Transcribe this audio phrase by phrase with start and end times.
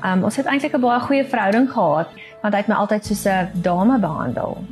[0.05, 2.09] Um ons het eintlik 'n baie goeie verhouding gehad
[2.41, 4.63] want hy het my altyd soos 'n dame behandel.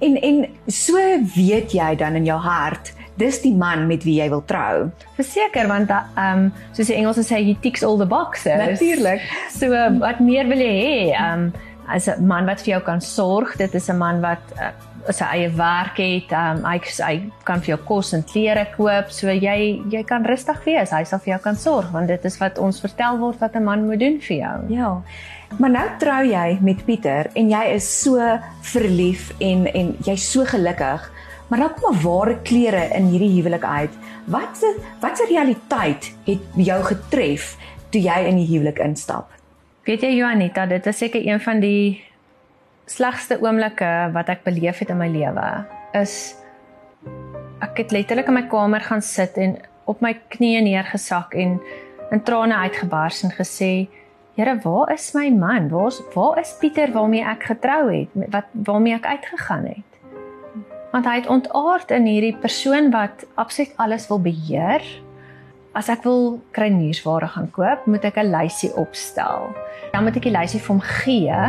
[0.00, 0.96] En en so
[1.34, 4.90] weet jy dan in jou hart dis die man met wie jy wil trou.
[5.18, 8.58] Verseker want ehm um, soos die Engelse sê he ticks all the boxes.
[8.58, 9.22] Natuurlik.
[9.58, 11.00] So uh, wat meer wil jy hê?
[11.14, 11.52] Ehm um,
[11.88, 14.70] as 'n man wat vir jou kan sorg, dit is 'n man wat uh,
[15.12, 19.32] sy eie werk het, um, hy hy kan vir jou kos en klere koop, so
[19.32, 20.90] jy jy kan rustig wees.
[20.90, 23.64] Hy sal vir jou kan sorg want dit is wat ons vertel word wat 'n
[23.64, 24.56] man moet doen vir jou.
[24.68, 25.02] Ja.
[25.58, 28.18] Maar nou trou jy met Pieter en jy is so
[28.62, 31.10] verlief en en jy's so gelukkig.
[31.48, 33.90] Maar nou kom 'n ware klere in hierdie huwelik uit.
[34.26, 37.56] Wat se wat se realiteit het jou getref
[37.90, 39.32] toe jy in die huwelik instap?
[39.88, 41.96] Weet jy Joanita, dit is seker een van die
[42.92, 45.44] slegste oomblikke wat ek beleef het in my lewe.
[45.96, 46.34] Is
[47.64, 49.54] ek het letterlik in my kamer gaan sit en
[49.88, 51.56] op my knieë neergesak en
[52.12, 53.88] in trane uitgebars en gesê:
[54.36, 55.72] "Here, waar is my man?
[55.72, 58.12] Waar's waar is Pieter waarmee ek getrou het?
[58.28, 59.90] Wat waarmee ek uitgegaan het?"
[60.92, 64.84] Want hy het ontaard in hierdie persoon wat absoluut alles wil beheer
[65.76, 69.52] As ek wil kruiniersware gaan koop, moet ek 'n lysie opstel.
[69.92, 71.40] Dan moet ek die lysie vir hom gee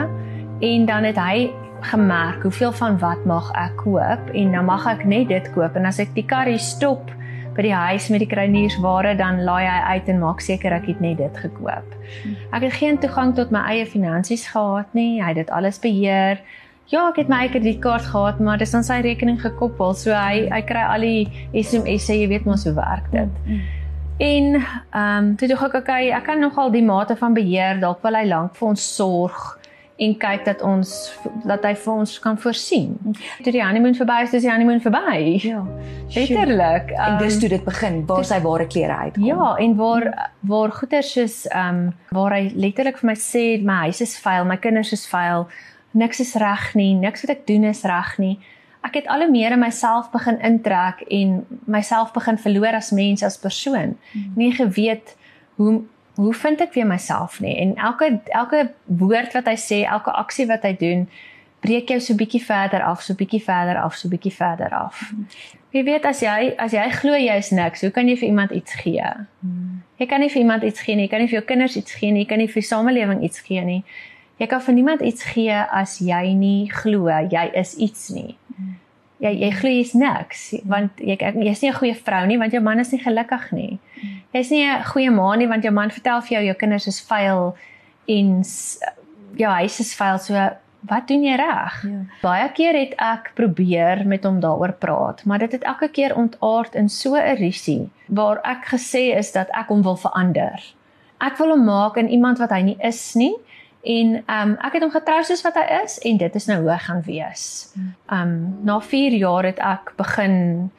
[0.61, 5.05] en dan het hy gemerk hoeveel van wat mag ek koop en dan mag ek
[5.05, 7.11] net dit koop en as ek die karry stop
[7.55, 11.01] by die huis met die kruiniersware dan laai hy uit en maak seker ek het
[11.01, 11.95] net dit gekoop.
[12.51, 15.21] Ek het geen toegang tot my eie finansies gehad nie.
[15.21, 16.39] Hy het dit alles beheer.
[16.87, 19.93] Ja, ek het my eie kredietkaart gehad, maar dit is aan sy rekening gekoppel.
[19.93, 23.29] So hy hy kry al die SMS'e, jy weet mos hoe werk dit.
[23.45, 23.78] Mm -hmm.
[24.19, 28.01] En ehm um, toe dink ek okay, ek kan nogal die mate van beheer dalk
[28.03, 29.37] wil hy lank vir ons sorg
[29.99, 30.91] en kyk dat ons
[31.47, 32.97] dat hy vir ons kan voorsien.
[33.43, 35.39] Toe die honeymoon verby is, is die honeymoon verby.
[35.43, 35.63] Ja.
[36.15, 36.91] Letterlik.
[36.91, 39.27] Um, en dis ehm, toe dit begin, waar sy ware klere uitkom.
[39.27, 40.11] Ja, en waar
[40.51, 44.47] waar goeder soos ehm um, waar hy letterlik vir my sê my huis is vuil,
[44.51, 45.47] my kinders is vuil,
[45.95, 48.35] niks is reg nie, niks wat ek doen is reg nie
[48.87, 53.23] ek het al hoe meer in myself begin intrek en myself begin verloor as mens
[53.23, 53.97] as persoon.
[54.11, 54.31] Hmm.
[54.35, 55.15] Nie geweet
[55.55, 55.81] hoe
[56.19, 60.47] hoe vind ek weer myself nie en elke elke woord wat hy sê, elke aksie
[60.49, 61.05] wat hy doen,
[61.63, 64.99] breek jou so bietjie verder af, so bietjie verder af, so bietjie verder af.
[65.09, 65.27] Hmm.
[65.71, 68.55] Wie weet as jy as jy glo jy is niks, hoe kan jy vir iemand
[68.55, 69.11] iets gee?
[69.43, 69.79] Hmm.
[69.99, 71.95] Jy kan nie vir iemand iets gee nie, jy kan nie vir jou kinders iets
[71.99, 73.81] gee nie, jy kan nie vir die samelewing iets gee nie.
[74.39, 78.37] Jy kan vir niemand iets gee as jy nie glo jy is iets nie
[79.19, 82.61] jy jy glo jy's niks want jy jy's nie 'n goeie vrou nie want jou
[82.63, 83.79] man is nie gelukkig nie.
[84.33, 87.01] Jy's nie 'n goeie ma nie want jou man vertel vir jou jou kinders is
[87.01, 87.55] vuil
[88.07, 88.43] en
[89.35, 90.33] jou huis is vuil so
[90.87, 91.83] wat doen jy reg?
[91.83, 92.05] Ja.
[92.21, 96.75] Baie keer het ek probeer met hom daaroor praat, maar dit het elke keer ontaard
[96.75, 100.73] in so 'n risie waar ek gesê is dat ek hom wil verander.
[101.19, 103.35] Ek wil hom maak in iemand wat hy nie is nie
[103.83, 106.59] En ehm um, ek het hom getrou soos wat hy is en dit is nou
[106.61, 107.45] hoe hy gaan wees.
[108.09, 110.69] Ehm um, na 4 jaar het ek begin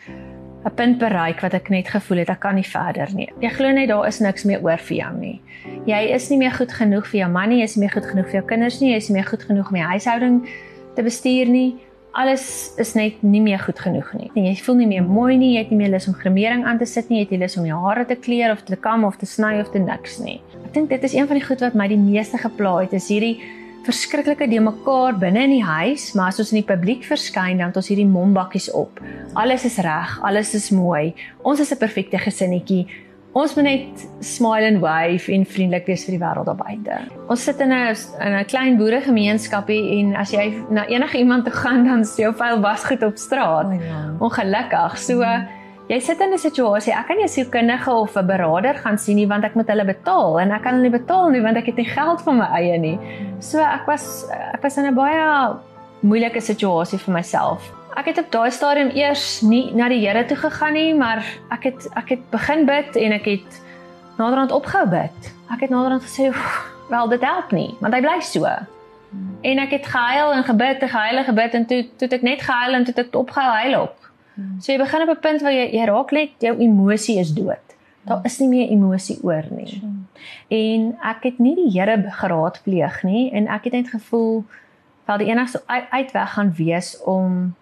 [0.65, 3.29] 'n punt bereik wat ek net gevoel het ek kan nie verder nie.
[3.41, 5.41] Jy glo net daar is niks meer oor vir jou nie.
[5.87, 8.07] Jy is nie meer goed genoeg vir jou man nie, jy is nie meer goed
[8.07, 10.49] genoeg vir jou kinders nie, jy is nie meer goed genoeg om die huishouding
[10.95, 11.79] te bestuur nie
[12.13, 14.31] alles is net nie meer goed genoeg nie.
[14.35, 16.81] En jy voel nie meer mooi nie, jy het nie meer lus om gremering aan
[16.81, 19.07] te sit nie, jy het nie lus om jou hare te kleur of te kam
[19.07, 20.41] of te sny of te niks nie.
[20.65, 23.11] Ek dink dit is een van die goed wat my die meeste gepla het, is
[23.13, 23.39] hierdie
[23.87, 27.71] verskriklike de mekaar binne in die huis, maar as ons in die publiek verskyn dan
[27.71, 29.01] het ons hierdie mombakkies op.
[29.39, 31.15] Alles is reg, alles is mooi.
[31.43, 32.87] Ons is 'n perfekte gesinnetjie.
[33.33, 36.97] Ons moet net smile and wave en vriendelik wees vir die wêreld daar buite.
[37.31, 37.95] Ons sit in 'n
[38.27, 42.35] in 'n klein boeregemeenskapie en as jy na enige iemand toe gaan dan is jou
[42.35, 43.67] vuil wasgoed op straat.
[43.67, 44.15] Oh, ja.
[44.19, 44.99] Ongelukkig.
[44.99, 45.47] So mm.
[45.89, 49.17] jy sit in 'n situasie, ek kan nie 'n sielkundige of 'n beraader gaan sien
[49.17, 51.67] nie want ek moet hulle betaal en ek kan hulle nie betaal nie want ek
[51.67, 52.99] het nie geld vir my eie nie.
[53.39, 55.55] So ek was ek was in 'n baie
[56.03, 57.80] moeilike situasie vir myself.
[57.99, 61.65] Ek het op daai stadium eers nie na die Here toe gegaan nie, maar ek
[61.71, 63.63] het ek het begin bid en ek het
[64.19, 65.33] naderhand opgehou bid.
[65.51, 66.31] Ek het naderhand gesê,
[66.89, 68.45] "Wel, dit help nie, want hy bly so."
[69.43, 72.75] En ek het gehuil en gebid, gehuil en gebid en toe toe ek net gehuil
[72.75, 73.97] en toe ek opgehou huil op.
[74.61, 77.67] So jy begin op 'n punt waar jy jy raak net jou emosie is dood.
[78.05, 79.83] Daar is nie meer emosie oor nie.
[80.49, 84.45] En ek het nie die Here geraadpleeg nie en ek het net gevoel
[85.05, 87.55] wel die enigste uitweg gaan wees om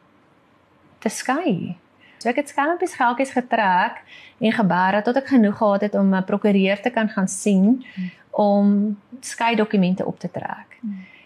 [0.98, 1.76] te skei.
[2.18, 4.02] So ek het skelmpies geldjies getrek
[4.38, 7.84] en gebaar tot ek genoeg gehad het om 'n prokureur te kan gaan sien
[8.30, 10.80] om skei dokumente op te trek.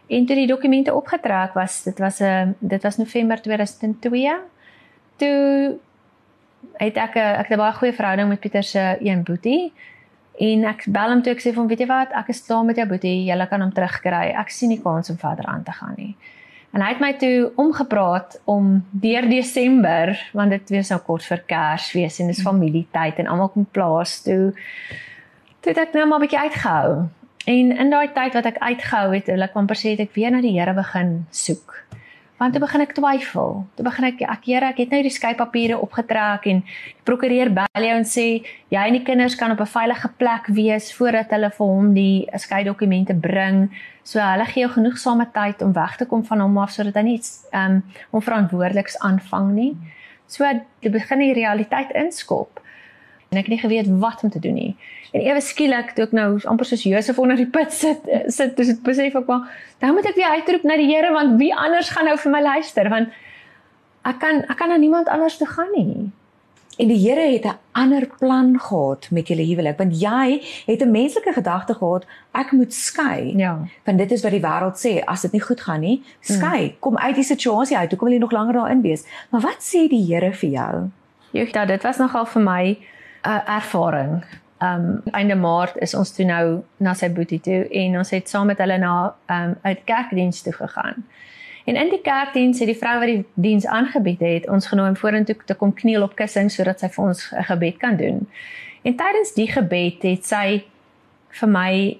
[0.07, 4.37] En toe die dokumente opgetrek was, dit was 'n dit was November 2002.
[5.17, 5.79] Toe
[6.77, 9.73] het ek 'n ek het 'n baie goeie verhouding met Pieter se een boetie.
[10.39, 12.65] En ek bel hom toe ek sê vir hom, weet jy wat, ek is klaar
[12.65, 14.33] met jou boetie, jy kan hom terugkry.
[14.33, 16.17] Ek sien nie kans om verder aan te gaan nie.
[16.73, 21.43] En hy het my toe omgepraat om deur Desember, want dit weer so kort vir
[21.47, 22.49] Kersfees en dis mm.
[22.49, 24.55] familietyd en almal kom plaas toe.
[25.61, 27.09] Toe het ek nou maar 'n bietjie uitgehou.
[27.45, 30.57] En in daai tyd wat ek uitgehou het, ek amper sê ek weer na die
[30.59, 31.83] Here begin soek
[32.43, 33.61] want toe begin ek twyfel.
[33.79, 36.63] Toe begin ek ek Here, ek het nou die skeipapiere opgetrek en
[37.07, 38.27] prokureur bel jou en sê
[38.73, 42.27] jy en die kinders kan op 'n veilige plek wees voordat hulle vir hom die
[42.37, 43.71] skei dokumente bring.
[44.03, 47.03] So hulle gee jou genoegsame tyd om weg te kom van hom af sodat hy
[47.03, 47.21] nie
[47.53, 49.77] ehm um, onverantwoordeliks aanvang nie.
[50.27, 50.45] So
[50.81, 52.62] dit begin die realiteit inskop
[53.33, 54.73] en ek het nie geweet wat om te doen nie.
[55.17, 58.75] En ewe skielik toe ek nou amper soos Josef onder die put sit, sit dis
[58.75, 59.49] dit besef ek maar,
[59.81, 62.43] nou moet ek weer uitroep na die Here want wie anders gaan nou vir my
[62.45, 63.15] luister want
[64.09, 66.11] ek kan ek kan na niemand anders toe gaan nie.
[66.81, 70.91] En die Here het 'n ander plan gehad met julle huwelik want jy het 'n
[70.91, 73.33] menslike gedagte gehad ek moet skei.
[73.37, 73.59] Ja.
[73.85, 76.69] Want dit is wat die wêreld sê as dit nie goed gaan nie, skei.
[76.69, 76.79] Hmm.
[76.81, 77.91] Kom uit die situasie uit.
[77.91, 79.05] Hoekom wil jy nog langer daarin wees?
[79.31, 80.91] Maar wat sê die Here vir jou?
[81.33, 82.79] Ja, dit was nogal vir my
[83.25, 84.25] 'n ervaring.
[84.59, 88.47] Um einde Maart is ons toe nou na sy boetie toe en ons het saam
[88.47, 91.05] met hulle na um uit kerkdiens toe gegaan.
[91.65, 94.97] En in die kerkdiens het die vrou wat die diens aangebied het, ons genooi om
[94.97, 98.29] vorentoe te kom kniel op kussings sodat sy vir ons 'n gebed kan doen.
[98.83, 100.65] En tydens die gebed het sy
[101.29, 101.99] vir my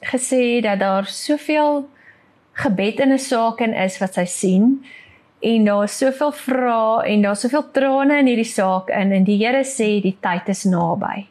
[0.00, 1.88] gesê dat daar soveel
[2.52, 4.84] gebed in 'n saak en is wat sy sien
[5.44, 9.38] en daar is soveel vrae en daar's soveel trane in hierdie saak in en die
[9.42, 11.26] Here sê die tyd is naby.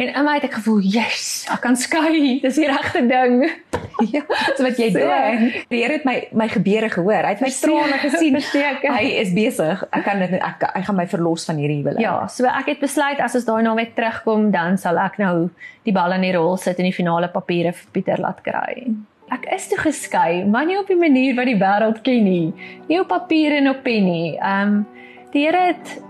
[0.00, 2.38] En in my het ek gevoel, "Yes, ek kan skei.
[2.44, 3.42] Dis die regte ding."
[4.14, 4.22] ja,
[4.56, 5.50] so wat jy doen.
[5.68, 7.28] Die Here het my my gebeure gehoor.
[7.28, 8.38] Hy het my trane gesien.
[8.38, 8.86] Versteek.
[8.88, 9.84] Hy is besig.
[9.92, 12.00] Ek kan dit ek hy gaan my verlos van hierdie huwelik.
[12.00, 15.50] Ja, so ek het besluit as ons daai nou weer terugkom, dan sal ek nou
[15.84, 18.88] die bal in die rol sit en die finale papiere vir Pieter laat kry
[19.30, 22.52] ek is toe geskei, maar nie op die manier wat die wêreld ken nie.
[22.88, 24.36] Nie op papier en op pen nie.
[24.38, 24.86] Ehm um,
[25.30, 26.00] die Here het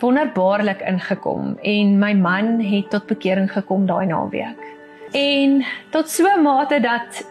[0.00, 4.58] wonderbaarlik ingekom en my man het tot bekering gekom daai naweek.
[5.14, 7.22] En tot so 'n mate dat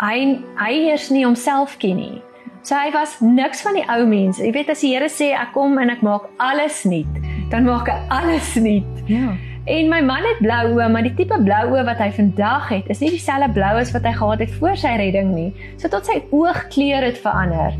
[0.00, 2.22] hy hy eers nie homself ken nie.
[2.62, 4.42] So hy was niks van die ou mense.
[4.44, 7.20] Jy weet as die Here sê ek kom en ek maak alles nuut,
[7.50, 9.04] dan maak hy alles nuut.
[9.06, 9.36] Ja.
[9.68, 12.86] En my man het blou oë, maar die tipe blou oë wat hy vandag het,
[12.92, 15.50] is nie dieselfde blou as wat hy gehad het voor sy redding nie.
[15.76, 17.76] So tot sy oogkleur het verander.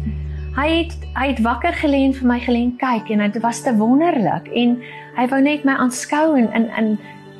[0.58, 3.72] Hy het hy het wakker gelê en vir my gelê kyk en dit was te
[3.78, 4.76] wonderlik en
[5.16, 6.94] hy wou net my aanskou en in in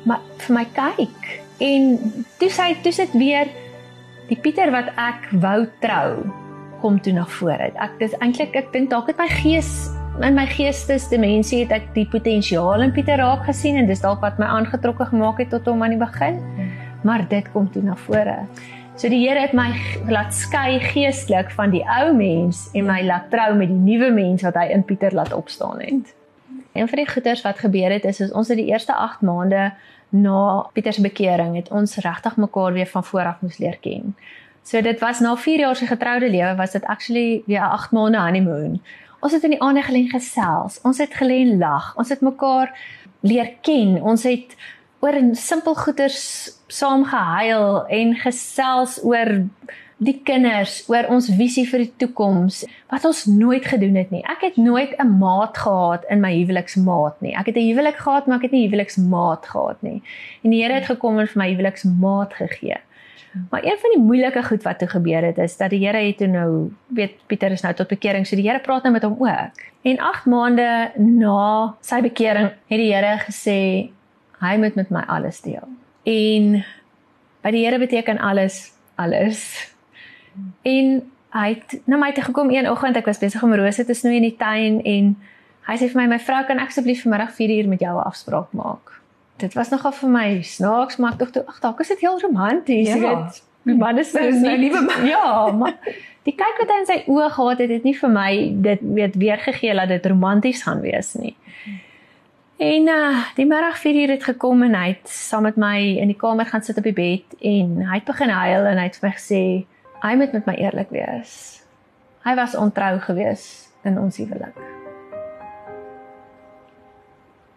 [0.09, 1.31] maar vir my kyk.
[1.61, 1.97] En
[2.41, 3.51] toe sy toe sit weer
[4.31, 6.23] die Pieter wat ek wou trou
[6.81, 7.69] kom toe na vore.
[7.77, 12.05] Ek dis eintlik ek dink dalk het my gees in my geestesdimensie het ek die
[12.09, 15.81] potensiaal in Pieter raak gesien en dis dalk wat my aangetrokke gemaak het tot hom
[15.85, 16.37] aan die begin.
[17.07, 18.43] Maar dit kom toe na vore.
[18.99, 19.71] So die Here het my
[20.11, 24.43] laat skei geestelik van die ou mens en my laat trou met die nuwe mens
[24.45, 26.11] wat hy in Pieter laat opstaan het.
[26.75, 29.71] Een van die goeters wat gebeur het is, is ons het die eerste 8 maande
[30.11, 34.15] na Pieter se bekering het ons regtig mekaar weer van voor af moes leer ken.
[34.63, 38.19] So dit was na 4 jaar se getroude lewe was dit actually weer 8 maande
[38.19, 38.81] honeymoon.
[39.21, 40.79] Ons het in die aande gelê gesels.
[40.83, 41.93] Ons het gelê lag.
[41.95, 42.73] Ons het mekaar
[43.21, 43.99] leer ken.
[44.01, 44.55] Ons het
[45.01, 46.23] oor simpel goeters
[46.71, 49.31] saam gehuil en gesels oor
[50.01, 54.23] die kinders, oor ons visie vir die toekoms wat ons nooit gedoen het nie.
[54.25, 57.35] Ek het nooit 'n maat gehad in my huweliksmaat nie.
[57.37, 60.01] Ek het 'n huwelik gehad, maar ek het nie huweliksmaat gehad nie.
[60.43, 62.77] En die Here het gekom en vir my huweliksmaat gegee.
[63.49, 66.17] Maar een van die moeilike goed wat toe gebeur het is dat die Here het
[66.17, 69.15] toe nou weet Pieter is nou tot bekering, so die Here praat nou met hom
[69.19, 69.63] ook.
[69.81, 73.89] En 8 maande na sy bekering het die Here gesê
[74.41, 75.67] hy moet met my alles deel.
[76.03, 76.63] En
[77.41, 79.71] by die Here beteken alles alles.
[80.61, 83.95] En hy het na my toe gekom een oggend, ek was besig om rose te
[83.95, 85.13] snoei in die tuin en
[85.69, 88.07] hy sê vir my my vrou kan ek asseblief vanmiddag 4 uur met jou 'n
[88.07, 89.00] afspraak maak.
[89.41, 92.19] Dit was nogal vir my snaaks, maar ek dink toe ag, dalk is dit heel
[92.21, 93.15] romanties, jy Ja.
[93.25, 93.41] weet.
[93.65, 95.05] Die man is Dis my liewe man.
[95.05, 95.75] Ja, maar
[96.25, 98.31] die kyk wat hy in sy oë gehad het, het nie vir my
[98.65, 101.35] dit weet weergegee dat dit romanties gaan wees nie.
[102.61, 106.07] En uh die middag 4 uur het gekom en hy het saam met my in
[106.13, 108.97] die kamer gaan sit op die bed en hy het begin huil en hy het
[109.01, 109.41] vir my gesê
[110.03, 111.33] hy moet met my eerlik wees.
[112.25, 113.47] Hy was ontrou gewees
[113.85, 114.57] in ons huwelik.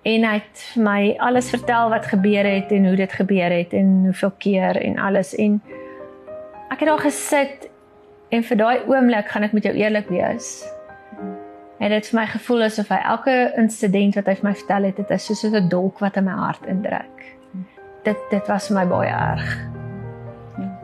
[0.05, 3.73] En hy het vir my alles vertel wat gebeur het en hoe dit gebeur het
[3.73, 5.63] en hoeveel keer en alles en
[6.69, 7.69] ek het daar gesit
[8.29, 10.51] en vir daai oomblik gaan ek met jou eerlik wees.
[11.81, 14.89] En dit het vir my gevoel asof hy elke insident wat hy vir my vertel
[14.89, 17.25] het, dit is soos 'n dolk wat in my hart indruk.
[18.05, 19.49] Dit dit was vir my baie erg.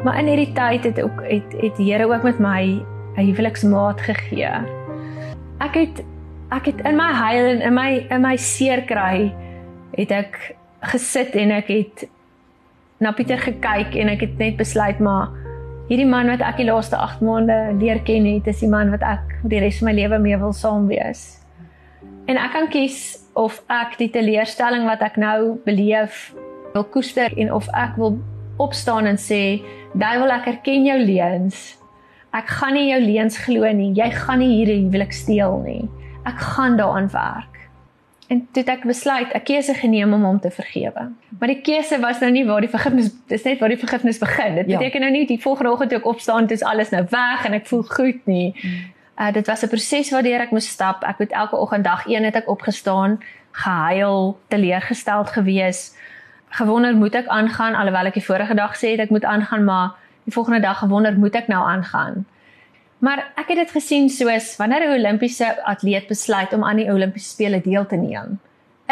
[0.04, 2.80] Maar in hierdie tyd het ook het het die Here ook met my
[3.16, 4.64] 'n huweliksmaat gegee.
[5.60, 6.02] Ek het
[6.50, 9.30] ek het in my huil en in my in my seer kry
[9.96, 10.38] het ek
[10.92, 12.08] gesit en ek het
[13.00, 15.30] na Pieter gekyk en ek het net besluit maar
[15.90, 19.02] hierdie man wat ek die laaste 8 maande leer ken het, is die man wat
[19.02, 21.40] ek die res van my lewe mee wil saam wees.
[22.30, 26.28] En ek kan kies of ek die teleurstelling wat ek nou beleef
[26.76, 28.20] wil koester en of ek wil
[28.62, 29.62] opstaan en sê,
[29.94, 31.76] "Duiwel, ek erken jou leuns.
[32.32, 33.92] Ek gaan nie jou leuns glo nie.
[33.92, 35.88] Jy gaan nie hierdie huwelik steel nie.
[36.24, 37.58] Ek gaan daaraan werk."
[38.30, 41.10] En toe het ek besluit 'n keuse geneem om hom te vergewe.
[41.38, 44.54] Maar die keuse was nou nie waar die vergifnis dis net waar die vergifnis begin.
[44.54, 44.76] Dit Ja.
[44.78, 47.66] beteken nou nie die volgende oggend toe ek opstaan dis alles nou weg en ek
[47.66, 48.54] voel goed nie.
[49.18, 51.02] Uh dit was 'n proses waardeur ek moes stap.
[51.02, 53.20] Ek het elke oggend dag 1 het ek opgestaan,
[53.52, 55.96] gehuil, teleurgesteld gewees.
[56.48, 59.90] Gewonder moet ek aangaan alhoewel ek die vorige dag sê het ek moet aangaan, maar
[60.24, 62.26] die volgende dag gewonder moet ek nou aangaan.
[63.00, 67.28] Maar ek het dit gesien soos wanneer 'n Olimpiese atleet besluit om aan die Olimpiese
[67.28, 68.40] spele deel te neem,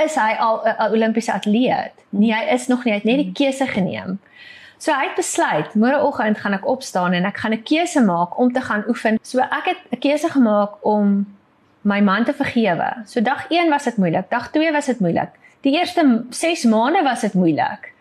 [0.05, 1.93] is hy al 'n Olimpiese atleet.
[2.09, 4.19] Nee, hy is nog nie, hy het net die keuse geneem.
[4.79, 8.53] So hy het besluit, môreoggend gaan ek opstaan en ek gaan 'n keuse maak om
[8.53, 9.19] te gaan oefen.
[9.23, 11.27] So ek het 'n keuse gemaak om
[11.83, 13.03] my man te vergewe.
[13.05, 15.29] So dag 1 was dit moeilik, dag 2 was dit moeilik.
[15.61, 17.93] Die eerste 6 maande was dit moeilik.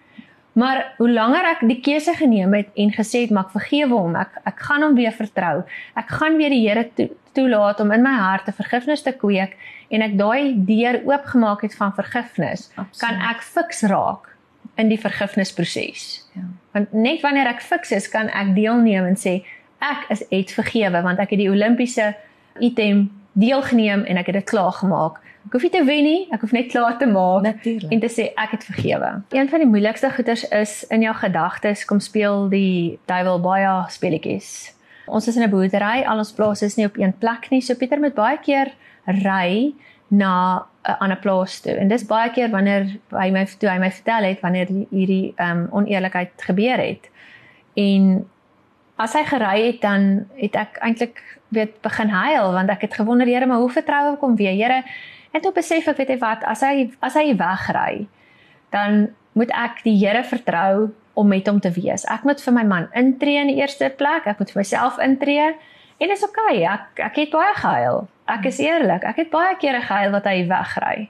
[0.57, 4.15] Maar hoe langer ek die keuse geneem het en gesê het maar ek vergewe hom,
[4.17, 5.61] ek ek gaan hom weer vertrou.
[5.99, 9.53] Ek gaan weer die Here to, toelaat om in my hart 'n vergifnis te kweek
[9.93, 12.99] en ek daai deur oopgemaak het van vergifnis, Absoluut.
[12.99, 14.33] kan ek fiks raak
[14.77, 16.25] in die vergifnisproses.
[16.33, 16.41] Ja.
[16.73, 19.43] Want net wanneer ek fiks is, kan ek deelneem en sê
[19.79, 22.15] ek is het vergewe want ek het die Olimpiese
[22.59, 25.21] item deelgeneem en ek het dit klaar gemaak.
[25.47, 27.91] Ek hoef nie te wen nie, ek hoef net klaar te maak Natuurlik.
[27.91, 29.11] en te sê ek het vergewe.
[29.31, 34.73] Een van die moeilikste goeters is in jou gedagtes kom speel die duiwel baie speletjies.
[35.07, 37.75] Ons is in 'n boerdery, al ons plase is nie op een plek nie, so
[37.75, 38.73] Pieter moet baie keer
[39.05, 39.73] ry
[40.09, 41.77] na 'n ander plaas toe.
[41.79, 45.57] En dis baie keer wanneer hy my toe hy my vertel het wanneer hierdie ehm
[45.57, 47.09] um, oneerlikheid gebeur het.
[47.75, 48.27] En
[48.97, 53.27] as hy gery het dan het ek eintlik weet begin huil want ek het gewonder
[53.27, 54.83] Here maar hoe vertrou ek hom weer Here
[55.33, 58.07] en toe besef ek weet jy wat as hy as hy wegry
[58.75, 59.07] dan
[59.37, 62.05] moet ek die Here vertrou om met hom te wees.
[62.09, 65.49] Ek moet vir my man intree in die eerste plek ek moet vir myself intree
[65.97, 68.07] en is okay ek ek het baie gehuil.
[68.27, 71.09] Ek is eerlik ek het baie kere gehuil wat hy wegry.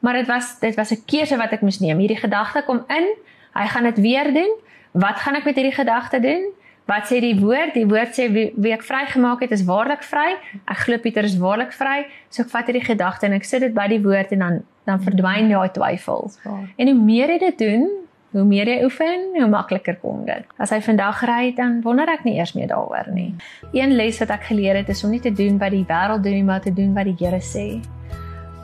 [0.00, 1.98] Maar dit was dit was 'n keuse wat ek moes neem.
[1.98, 3.06] Hierdie gedagte kom in
[3.54, 4.52] hy gaan dit weer doen.
[4.92, 6.52] Wat gaan ek met hierdie gedagte doen
[6.86, 7.74] Wat sê die woord?
[7.74, 10.36] Die woord sê wie, wie ek vrygemaak het is waarlik vry.
[10.70, 12.04] Ek glo Pieter is waarlik vry.
[12.30, 15.02] So ek vat hierdie gedagte en ek sit dit by die woord en dan dan
[15.02, 16.30] verdwyn daai twyfel.
[16.78, 17.88] En hoe meer jy dit doen,
[18.36, 20.46] hoe meer jy oefen, hoe makliker kom dit.
[20.62, 23.32] As hy vandag ry, dan wonder ek nie eers meer daaroor nie.
[23.74, 26.38] Een les wat ek geleer het is om nie te doen wat die wêreld doen
[26.38, 27.66] nie, maar te doen wat die Here sê.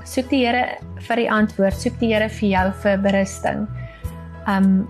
[0.07, 3.67] Soek die Here vir die antwoord, soek die Here vir jou vir berusting.
[4.47, 4.85] Um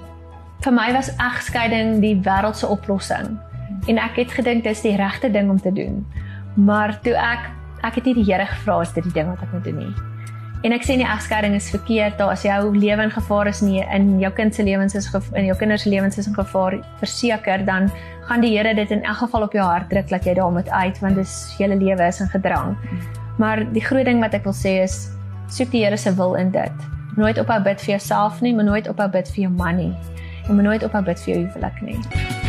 [0.63, 3.35] vir my was egskeiding die wêreldse oplossing
[3.91, 6.05] en ek het gedink dis die regte ding om te doen.
[6.55, 7.51] Maar toe ek
[7.83, 9.95] ek het nie die Here gevra as dit die ding wat ek moet doen nie.
[10.63, 13.83] En ek sê nie egskeiding is verkeerd daar as jou lewe in gevaar is nie
[13.83, 17.65] in jou kind se lewens is in jou kinders se lewens is in gevaar verseker
[17.67, 17.91] dan
[18.29, 21.03] gaan die Here dit in elk geval op jou hart druk dat jy daarmee uit
[21.03, 22.77] want dis hele lewe is in gedrang.
[23.39, 25.09] Maar die groot ding wat ek wil sê is
[25.51, 26.89] soek die Here se wil in dit.
[27.19, 29.95] Nooit ophou bid vir jouself nie, maar nooit ophou bid vir jou man nie.
[30.53, 32.42] Moet nooit ophou bid vir jou huwelik nie.